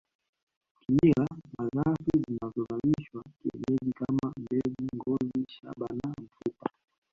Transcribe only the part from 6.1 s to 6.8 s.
mfupa